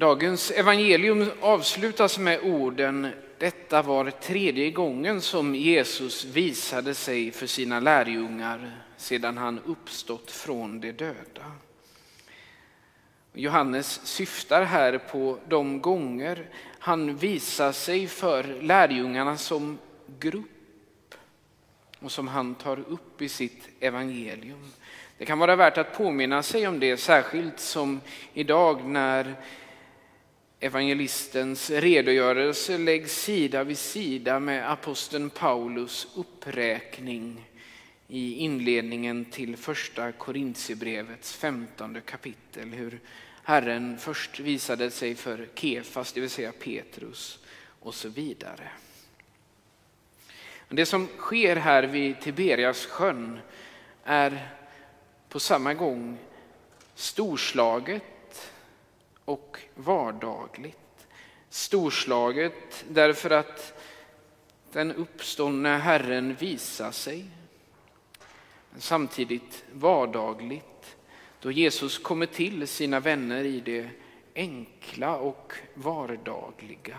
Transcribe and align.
Dagens 0.00 0.50
evangelium 0.50 1.30
avslutas 1.40 2.18
med 2.18 2.40
orden 2.42 3.08
Detta 3.38 3.82
var 3.82 4.10
tredje 4.10 4.70
gången 4.70 5.20
som 5.20 5.54
Jesus 5.54 6.24
visade 6.24 6.94
sig 6.94 7.30
för 7.30 7.46
sina 7.46 7.80
lärjungar 7.80 8.82
sedan 8.96 9.38
han 9.38 9.60
uppstått 9.66 10.30
från 10.30 10.80
de 10.80 10.92
döda. 10.92 11.52
Johannes 13.32 14.06
syftar 14.06 14.62
här 14.62 14.98
på 14.98 15.38
de 15.48 15.80
gånger 15.80 16.48
han 16.78 17.16
visar 17.16 17.72
sig 17.72 18.06
för 18.06 18.44
lärjungarna 18.62 19.36
som 19.36 19.78
grupp 20.18 21.14
och 21.98 22.12
som 22.12 22.28
han 22.28 22.54
tar 22.54 22.78
upp 22.88 23.22
i 23.22 23.28
sitt 23.28 23.68
evangelium. 23.80 24.70
Det 25.18 25.24
kan 25.24 25.38
vara 25.38 25.56
värt 25.56 25.78
att 25.78 25.96
påminna 25.96 26.42
sig 26.42 26.68
om 26.68 26.80
det, 26.80 26.96
särskilt 26.96 27.60
som 27.60 28.00
idag 28.34 28.84
när 28.84 29.36
evangelistens 30.60 31.70
redogörelse 31.70 32.78
läggs 32.78 33.22
sida 33.22 33.64
vid 33.64 33.78
sida 33.78 34.40
med 34.40 34.72
aposteln 34.72 35.30
Paulus 35.30 36.08
uppräkning 36.14 37.48
i 38.08 38.34
inledningen 38.34 39.24
till 39.24 39.56
första 39.56 40.12
Korintierbrevets 40.12 41.32
femtonde 41.32 42.00
kapitel. 42.00 42.68
Hur 42.72 43.00
Herren 43.42 43.98
först 43.98 44.40
visade 44.40 44.90
sig 44.90 45.14
för 45.14 45.48
Kefas, 45.54 46.12
det 46.12 46.20
vill 46.20 46.30
säga 46.30 46.52
Petrus 46.52 47.38
och 47.80 47.94
så 47.94 48.08
vidare. 48.08 48.68
Det 50.68 50.86
som 50.86 51.08
sker 51.18 51.56
här 51.56 51.82
vid 51.82 52.20
Tiberias 52.20 52.86
sjön 52.86 53.40
är 54.04 54.48
på 55.28 55.40
samma 55.40 55.74
gång 55.74 56.18
storslaget 56.94 58.02
och 59.30 59.58
vardagligt. 59.74 61.08
Storslaget 61.48 62.84
därför 62.88 63.30
att 63.30 63.80
den 64.72 64.92
uppståndne 64.92 65.68
Herren 65.68 66.34
visar 66.34 66.90
sig. 66.90 67.26
Samtidigt 68.78 69.64
vardagligt 69.72 70.96
då 71.40 71.50
Jesus 71.50 71.98
kommer 71.98 72.26
till 72.26 72.68
sina 72.68 73.00
vänner 73.00 73.44
i 73.44 73.60
det 73.60 73.88
enkla 74.34 75.16
och 75.16 75.52
vardagliga. 75.74 76.98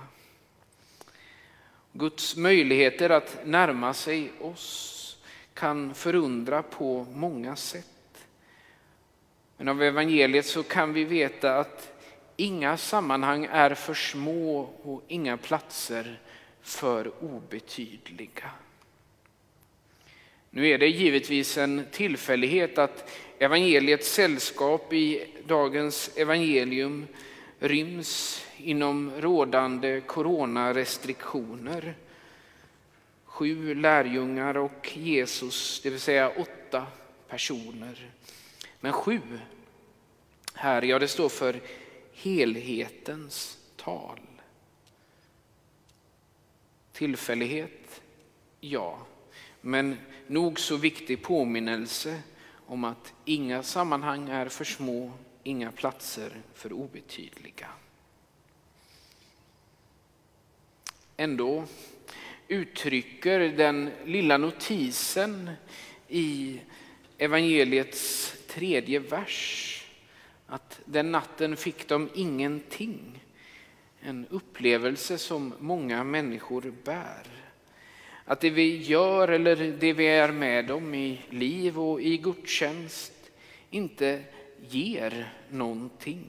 Guds 1.92 2.36
möjligheter 2.36 3.10
att 3.10 3.38
närma 3.46 3.94
sig 3.94 4.32
oss 4.42 5.18
kan 5.54 5.94
förundra 5.94 6.64
på 6.64 7.06
många 7.14 7.56
sätt. 7.56 8.28
Men 9.58 9.68
av 9.68 9.84
evangeliet 9.84 10.46
så 10.46 10.64
kan 10.64 10.94
vi 10.94 11.04
veta 11.04 11.60
att 11.60 11.91
inga 12.42 12.78
sammanhang 12.78 13.48
är 13.52 13.74
för 13.76 13.94
små 13.94 14.60
och 14.84 15.04
inga 15.08 15.38
platser 15.38 16.20
för 16.62 17.12
obetydliga. 17.24 18.52
Nu 20.50 20.68
är 20.68 20.78
det 20.78 20.88
givetvis 20.88 21.58
en 21.58 21.86
tillfällighet 21.92 22.78
att 22.78 23.12
evangeliets 23.40 24.14
sällskap 24.14 24.94
i 24.94 25.26
dagens 25.48 26.12
evangelium 26.16 27.08
ryms 27.60 28.46
inom 28.58 29.12
rådande 29.20 30.02
coronarestriktioner. 30.02 31.96
Sju 33.26 33.76
lärjungar 33.76 34.58
och 34.58 34.98
Jesus, 34.98 35.82
det 35.84 35.90
vill 35.90 36.00
säga 36.00 36.30
åtta 36.30 36.86
personer. 37.28 38.10
Men 38.80 38.94
sju 38.94 39.20
här, 40.54 40.82
ja 40.82 41.00
det 41.00 41.08
står 41.08 41.30
för 41.30 41.62
helhetens 42.22 43.58
tal. 43.76 44.20
Tillfällighet? 46.92 48.02
Ja, 48.60 49.00
men 49.62 49.98
nog 50.28 50.60
så 50.60 50.78
viktig 50.78 51.22
påminnelse 51.22 52.22
om 52.66 52.84
att 52.84 53.14
inga 53.26 53.64
sammanhang 53.64 54.30
är 54.30 54.50
för 54.50 54.66
små, 54.66 55.12
inga 55.44 55.72
platser 55.72 56.42
för 56.54 56.74
obetydliga. 56.74 57.68
Ändå 61.18 61.66
uttrycker 62.48 63.40
den 63.40 63.92
lilla 64.06 64.38
notisen 64.38 65.52
i 66.08 66.60
evangeliets 67.18 68.34
tredje 68.48 69.00
vers 69.00 69.81
att 70.52 70.80
den 70.86 71.12
natten 71.12 71.58
fick 71.58 71.88
de 71.88 72.10
ingenting. 72.14 73.24
En 74.02 74.28
upplevelse 74.30 75.18
som 75.18 75.54
många 75.60 76.04
människor 76.04 76.74
bär. 76.84 77.28
Att 78.26 78.40
det 78.40 78.50
vi 78.50 78.78
gör 78.78 79.28
eller 79.28 79.56
det 79.56 79.94
vi 79.94 80.08
är 80.08 80.32
med 80.32 80.72
om 80.72 80.94
i 80.94 81.22
liv 81.30 81.80
och 81.80 82.02
i 82.02 82.18
gudstjänst 82.18 83.14
inte 83.70 84.24
ger 84.70 85.34
någonting. 85.50 86.28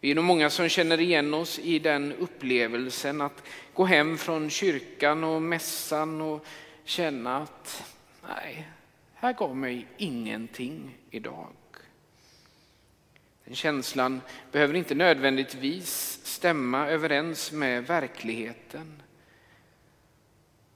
Vi 0.00 0.10
är 0.10 0.14
nog 0.14 0.24
många 0.24 0.50
som 0.50 0.68
känner 0.68 1.00
igen 1.00 1.34
oss 1.34 1.58
i 1.58 1.78
den 1.78 2.12
upplevelsen 2.12 3.20
att 3.20 3.42
gå 3.74 3.84
hem 3.84 4.18
från 4.18 4.50
kyrkan 4.50 5.24
och 5.24 5.42
mässan 5.42 6.20
och 6.20 6.46
känna 6.84 7.36
att 7.36 7.84
nej, 8.28 8.68
här 9.14 9.32
gav 9.32 9.56
mig 9.56 9.86
ingenting 9.96 10.98
idag. 11.10 11.46
Den 13.52 13.56
känslan 13.56 14.20
behöver 14.52 14.74
inte 14.74 14.94
nödvändigtvis 14.94 16.20
stämma 16.24 16.88
överens 16.88 17.52
med 17.52 17.86
verkligheten. 17.86 19.02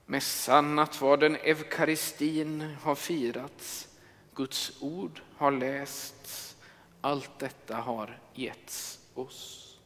Mässan, 0.07 0.77
nattvarden, 0.77 1.37
eukaristin 1.37 2.77
har 2.83 2.95
firats. 2.95 3.89
Guds 4.35 4.73
ord 4.81 5.21
har 5.37 5.51
lästs. 5.51 6.57
Allt 7.01 7.39
detta 7.39 7.77
har 7.77 8.19
getts 8.35 8.99
oss. 9.15 9.77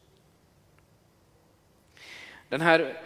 Den 2.49 2.61
här 2.61 3.03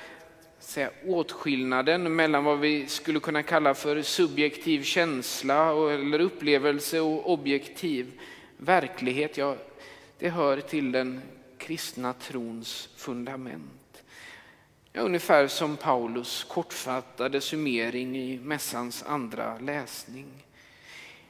säga, 0.58 0.90
åtskillnaden 1.06 2.16
mellan 2.16 2.44
vad 2.44 2.60
vi 2.60 2.86
skulle 2.86 3.20
kunna 3.20 3.42
kalla 3.42 3.74
för 3.74 4.02
subjektiv 4.02 4.82
känsla 4.82 5.90
eller 5.92 6.20
upplevelse 6.20 7.00
och 7.00 7.32
objektiv 7.32 8.20
verklighet, 8.56 9.36
ja, 9.36 9.56
det 10.18 10.28
hör 10.30 10.60
till 10.60 10.92
den 10.92 11.20
kristna 11.58 12.12
trons 12.12 12.88
fundament. 12.96 14.04
Ja, 14.92 15.00
ungefär 15.00 15.46
som 15.46 15.76
Paulus 15.76 16.44
kortfattade 16.44 17.40
summering 17.40 18.16
i 18.18 18.38
mässans 18.38 19.02
andra 19.02 19.58
läsning. 19.58 20.26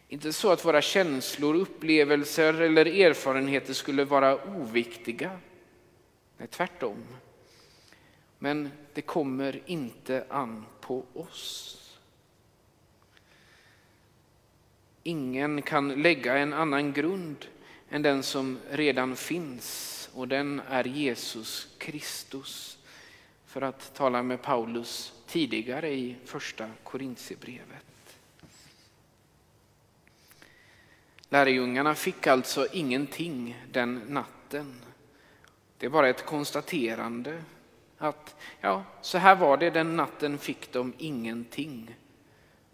Inte 0.08 0.32
så 0.32 0.52
att 0.52 0.64
våra 0.64 0.82
känslor, 0.82 1.54
upplevelser 1.54 2.60
eller 2.60 2.86
erfarenheter 2.86 3.72
skulle 3.72 4.04
vara 4.04 4.44
oviktiga. 4.44 5.38
Nej, 6.36 6.48
tvärtom. 6.48 7.04
Men 8.38 8.70
det 8.94 9.02
kommer 9.02 9.60
inte 9.66 10.24
an 10.28 10.66
på 10.80 11.04
oss. 11.14 11.80
Ingen 15.06 15.62
kan 15.62 16.03
lägga 16.03 16.38
en 16.38 16.53
annan 16.53 16.92
grund 16.92 17.47
än 17.91 18.03
den 18.03 18.22
som 18.22 18.59
redan 18.70 19.16
finns 19.16 20.10
och 20.15 20.28
den 20.28 20.60
är 20.69 20.84
Jesus 20.84 21.69
Kristus. 21.78 22.78
För 23.47 23.62
att 23.62 23.94
tala 23.94 24.22
med 24.22 24.42
Paulus 24.42 25.12
tidigare 25.26 25.91
i 25.91 26.16
första 26.25 26.70
Korintierbrevet. 26.82 28.19
Lärjungarna 31.28 31.94
fick 31.94 32.26
alltså 32.26 32.66
ingenting 32.72 33.65
den 33.72 33.95
natten. 34.09 34.80
Det 35.78 35.86
är 35.86 35.91
bara 35.91 36.09
ett 36.09 36.27
konstaterande 36.27 37.42
att 37.98 38.36
ja, 38.60 38.84
så 39.01 39.18
här 39.18 39.36
var 39.36 39.56
det, 39.56 39.71
den 39.71 39.97
natten 39.97 40.39
fick 40.39 40.72
de 40.72 40.92
ingenting. 40.98 41.97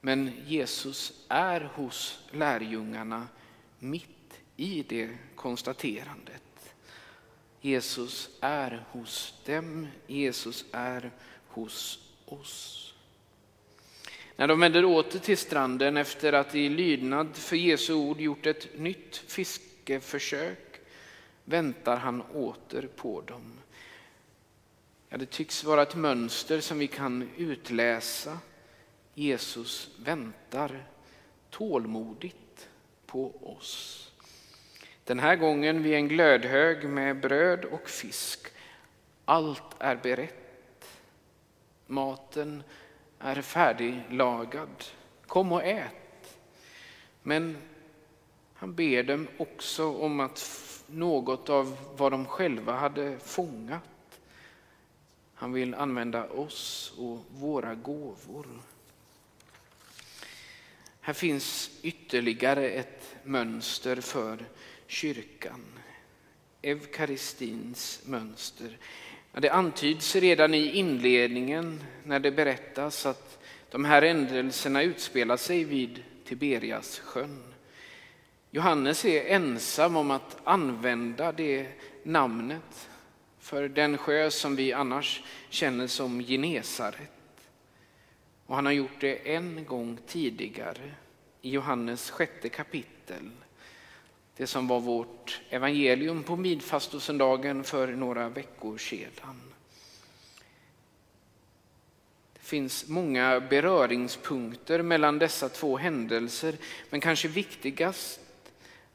Men 0.00 0.32
Jesus 0.46 1.24
är 1.28 1.60
hos 1.60 2.18
lärjungarna 2.30 3.28
mitt 3.78 4.40
i 4.56 4.82
det 4.88 5.10
konstaterandet. 5.34 6.74
Jesus 7.60 8.30
är 8.40 8.84
hos 8.90 9.34
dem, 9.46 9.86
Jesus 10.06 10.64
är 10.72 11.10
hos 11.48 12.08
oss. 12.26 12.94
När 14.36 14.48
de 14.48 14.60
vänder 14.60 14.84
åter 14.84 15.18
till 15.18 15.38
stranden 15.38 15.96
efter 15.96 16.32
att 16.32 16.54
i 16.54 16.68
lydnad 16.68 17.36
för 17.36 17.56
Jesu 17.56 17.94
ord 17.94 18.20
gjort 18.20 18.46
ett 18.46 18.78
nytt 18.78 19.16
fiskeförsök 19.16 20.80
väntar 21.44 21.96
han 21.96 22.22
åter 22.22 22.88
på 22.96 23.20
dem. 23.20 23.52
Ja, 25.08 25.16
det 25.16 25.30
tycks 25.30 25.64
vara 25.64 25.82
ett 25.82 25.96
mönster 25.96 26.60
som 26.60 26.78
vi 26.78 26.86
kan 26.86 27.30
utläsa. 27.36 28.38
Jesus 29.20 29.90
väntar 29.98 30.86
tålmodigt 31.50 32.68
på 33.06 33.32
oss. 33.56 34.12
Den 35.04 35.18
här 35.18 35.36
gången 35.36 35.82
vid 35.82 35.94
en 35.94 36.08
glödhög 36.08 36.88
med 36.88 37.20
bröd 37.20 37.64
och 37.64 37.88
fisk. 37.88 38.48
Allt 39.24 39.74
är 39.78 39.96
berett. 39.96 41.00
Maten 41.86 42.62
är 43.18 43.42
färdiglagad. 43.42 44.84
Kom 45.26 45.52
och 45.52 45.64
ät. 45.64 46.38
Men 47.22 47.56
han 48.54 48.74
ber 48.74 49.02
dem 49.02 49.28
också 49.38 49.96
om 49.96 50.20
att 50.20 50.66
något 50.86 51.48
av 51.48 51.78
vad 51.96 52.12
de 52.12 52.26
själva 52.26 52.72
hade 52.72 53.18
fångat. 53.18 54.20
Han 55.34 55.52
vill 55.52 55.74
använda 55.74 56.28
oss 56.28 56.92
och 56.98 57.18
våra 57.30 57.74
gåvor. 57.74 58.46
Här 61.10 61.14
finns 61.14 61.70
ytterligare 61.82 62.70
ett 62.70 63.16
mönster 63.24 64.00
för 64.00 64.38
kyrkan. 64.86 65.64
Eukaristins 66.62 68.02
mönster. 68.04 68.78
Det 69.32 69.48
antyds 69.48 70.16
redan 70.16 70.54
i 70.54 70.72
inledningen 70.72 71.84
när 72.04 72.20
det 72.20 72.30
berättas 72.30 73.06
att 73.06 73.38
de 73.70 73.84
här 73.84 74.02
händelserna 74.02 74.82
utspelar 74.82 75.36
sig 75.36 75.64
vid 75.64 76.02
Tiberias 76.24 76.98
sjön. 76.98 77.54
Johannes 78.50 79.04
är 79.04 79.24
ensam 79.24 79.96
om 79.96 80.10
att 80.10 80.36
använda 80.44 81.32
det 81.32 81.66
namnet 82.02 82.88
för 83.38 83.68
den 83.68 83.98
sjö 83.98 84.30
som 84.30 84.56
vi 84.56 84.72
annars 84.72 85.22
känner 85.48 85.86
som 85.86 86.20
Genesaret. 86.20 87.19
Och 88.50 88.56
han 88.56 88.66
har 88.66 88.72
gjort 88.72 89.00
det 89.00 89.34
en 89.34 89.64
gång 89.64 89.98
tidigare 90.06 90.94
i 91.42 91.50
Johannes 91.50 92.10
sjätte 92.10 92.48
kapitel. 92.48 93.30
Det 94.36 94.46
som 94.46 94.68
var 94.68 94.80
vårt 94.80 95.40
evangelium 95.50 96.22
på 96.22 96.36
midfastosöndagen 96.36 97.64
för 97.64 97.88
några 97.88 98.28
veckor 98.28 98.78
sedan. 98.78 99.40
Det 102.32 102.40
finns 102.40 102.88
många 102.88 103.40
beröringspunkter 103.40 104.82
mellan 104.82 105.18
dessa 105.18 105.48
två 105.48 105.76
händelser, 105.76 106.54
men 106.90 107.00
kanske 107.00 107.28
viktigast 107.28 108.20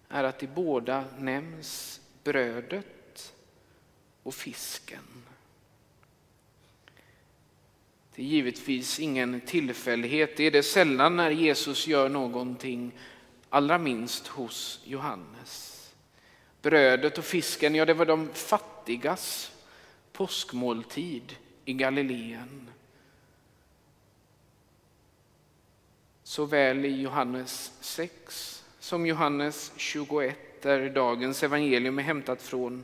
är 0.09 0.23
att 0.23 0.43
i 0.43 0.47
båda 0.47 1.05
nämns 1.17 2.01
brödet 2.23 3.33
och 4.23 4.33
fisken. 4.33 5.24
Det 8.15 8.21
är 8.21 8.25
givetvis 8.25 8.99
ingen 8.99 9.41
tillfällighet. 9.41 10.37
Det 10.37 10.43
är 10.43 10.51
det 10.51 10.63
sällan 10.63 11.15
när 11.15 11.31
Jesus 11.31 11.87
gör 11.87 12.09
någonting, 12.09 12.91
allra 13.49 13.77
minst 13.77 14.27
hos 14.27 14.81
Johannes. 14.83 15.71
Brödet 16.61 17.17
och 17.17 17.25
fisken, 17.25 17.75
ja 17.75 17.85
det 17.85 17.93
var 17.93 18.05
de 18.05 18.29
fattigas 18.33 19.51
påskmåltid 20.11 21.35
i 21.65 21.73
Galileen. 21.73 22.69
Såväl 26.23 26.85
i 26.85 27.01
Johannes 27.01 27.71
6 27.81 28.63
som 28.79 29.05
Johannes 29.05 29.71
21, 29.75 30.61
där 30.61 30.89
dagens 30.89 31.43
evangelium 31.43 31.99
är 31.99 32.03
hämtat 32.03 32.41
från, 32.41 32.83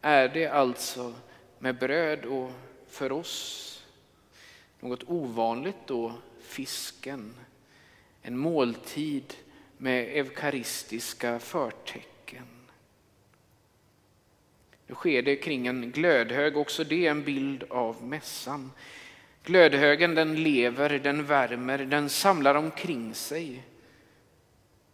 är 0.00 0.28
det 0.28 0.46
alltså 0.46 1.14
med 1.58 1.78
bröd 1.78 2.24
och 2.24 2.50
för 2.88 3.12
oss 3.12 3.74
något 4.80 5.04
ovanligt 5.06 5.86
då, 5.86 6.12
fisken. 6.40 7.34
En 8.22 8.38
måltid 8.38 9.34
med 9.76 10.16
eukaristiska 10.16 11.38
förtecken. 11.38 12.46
Nu 14.86 14.94
sker 14.94 15.22
det 15.22 15.36
kring 15.36 15.66
en 15.66 15.90
glödhög, 15.90 16.56
också 16.56 16.84
det 16.84 17.06
en 17.06 17.24
bild 17.24 17.64
av 17.70 18.04
mässan. 18.04 18.72
Glödhögen 19.44 20.14
den 20.14 20.42
lever, 20.42 20.98
den 20.98 21.24
värmer, 21.24 21.78
den 21.78 22.08
samlar 22.08 22.54
omkring 22.54 23.14
sig. 23.14 23.62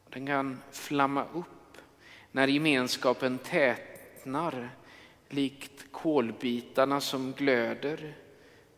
Den 0.08 0.26
kan 0.26 0.62
flamma 0.72 1.24
upp 1.34 1.78
när 2.32 2.48
gemenskapen 2.48 3.38
tätnar 3.38 4.70
likt 5.28 5.86
kolbitarna 5.90 7.00
som 7.00 7.32
glöder 7.32 8.14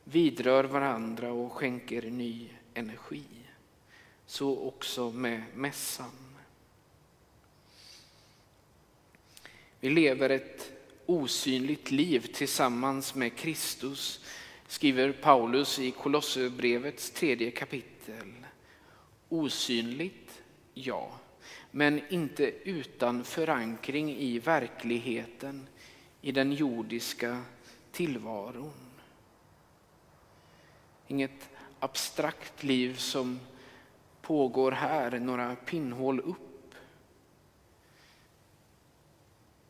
vidrör 0.08 0.64
varandra 0.64 1.32
och 1.32 1.52
skänker 1.52 2.02
ny 2.02 2.48
energi. 2.74 3.24
Så 4.26 4.58
också 4.58 5.10
med 5.10 5.42
mässan. 5.54 6.10
Vi 9.80 9.90
lever 9.90 10.30
ett 10.30 10.72
osynligt 11.06 11.90
liv 11.90 12.20
tillsammans 12.34 13.14
med 13.14 13.36
Kristus, 13.36 14.24
skriver 14.66 15.12
Paulus 15.12 15.78
i 15.78 15.90
Kolosserbrevets 15.90 17.10
tredje 17.10 17.50
kapitel. 17.50 18.32
Osynligt, 19.28 20.42
ja, 20.74 21.18
men 21.70 22.00
inte 22.08 22.52
utan 22.64 23.24
förankring 23.24 24.16
i 24.16 24.38
verkligheten, 24.38 25.66
i 26.20 26.32
den 26.32 26.52
jordiska 26.52 27.42
tillvaron. 27.92 28.85
Inget 31.06 31.48
abstrakt 31.78 32.62
liv 32.62 32.96
som 32.96 33.40
pågår 34.20 34.72
här, 34.72 35.18
några 35.18 35.56
pinnhål 35.56 36.20
upp. 36.20 36.74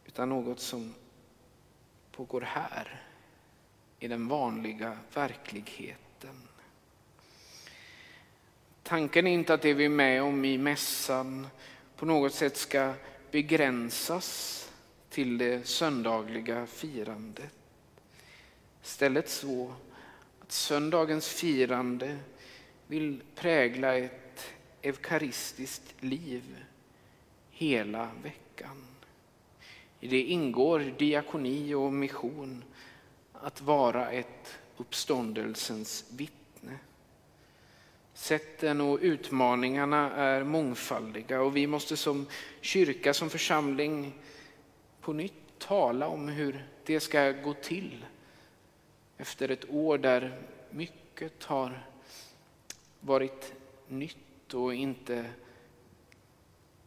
Utan 0.06 0.28
något 0.28 0.60
som 0.60 0.94
pågår 2.12 2.40
här, 2.40 3.02
i 3.98 4.08
den 4.08 4.28
vanliga 4.28 4.98
verkligheten. 5.14 6.48
Tanken 8.82 9.26
är 9.26 9.30
inte 9.30 9.54
att 9.54 9.62
det 9.62 9.74
vi 9.74 9.84
är 9.84 9.88
med 9.88 10.22
om 10.22 10.44
i 10.44 10.58
mässan 10.58 11.48
på 11.96 12.06
något 12.06 12.34
sätt 12.34 12.56
ska 12.56 12.94
begränsas 13.30 14.70
till 15.10 15.38
det 15.38 15.68
söndagliga 15.68 16.66
firandet. 16.66 17.54
Istället 18.82 19.28
så 19.28 19.72
att 20.46 20.52
söndagens 20.52 21.28
firande 21.28 22.18
vill 22.86 23.22
prägla 23.34 23.96
ett 23.96 24.54
eukaristiskt 24.82 25.94
liv 26.00 26.64
hela 27.50 28.10
veckan. 28.22 28.84
I 30.00 30.08
det 30.08 30.22
ingår 30.22 30.94
diakoni 30.98 31.74
och 31.74 31.92
mission, 31.92 32.64
att 33.32 33.60
vara 33.60 34.10
ett 34.10 34.58
uppståndelsens 34.76 36.04
vittne. 36.16 36.78
Sätten 38.14 38.80
och 38.80 38.98
utmaningarna 39.02 40.12
är 40.12 40.44
mångfaldiga 40.44 41.42
och 41.42 41.56
vi 41.56 41.66
måste 41.66 41.96
som 41.96 42.26
kyrka, 42.60 43.14
som 43.14 43.30
församling 43.30 44.12
på 45.00 45.12
nytt 45.12 45.58
tala 45.58 46.08
om 46.08 46.28
hur 46.28 46.66
det 46.84 47.00
ska 47.00 47.30
gå 47.30 47.54
till 47.54 48.04
efter 49.18 49.50
ett 49.50 49.70
år 49.70 49.98
där 49.98 50.42
mycket 50.70 51.44
har 51.44 51.86
varit 53.00 53.52
nytt 53.88 54.54
och 54.54 54.74
inte 54.74 55.30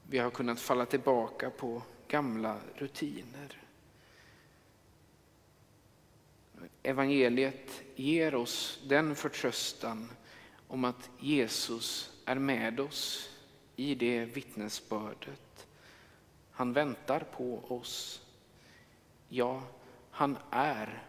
vi 0.09 0.17
har 0.17 0.31
kunnat 0.31 0.59
falla 0.59 0.85
tillbaka 0.85 1.49
på 1.49 1.83
gamla 2.07 2.59
rutiner. 2.75 3.61
Evangeliet 6.83 7.81
ger 7.95 8.35
oss 8.35 8.81
den 8.87 9.15
förtröstan 9.15 10.09
om 10.67 10.83
att 10.85 11.09
Jesus 11.19 12.11
är 12.25 12.35
med 12.35 12.79
oss 12.79 13.29
i 13.75 13.95
det 13.95 14.25
vittnesbördet. 14.25 15.67
Han 16.51 16.73
väntar 16.73 17.19
på 17.19 17.63
oss. 17.67 18.25
Ja, 19.29 19.63
han 20.11 20.37
är 20.51 21.08